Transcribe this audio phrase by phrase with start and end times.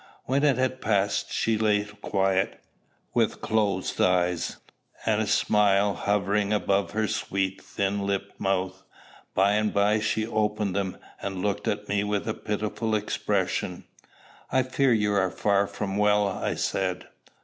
[0.23, 2.59] When it had passed she lay quiet,
[3.13, 4.57] with closed eyes,
[5.05, 8.81] and a smile hovering about her sweet, thin lipped mouth.
[9.35, 13.83] By and by she opened them, and looked at me with a pitiful expression.
[14.51, 17.07] "I fear you are far from well," I said.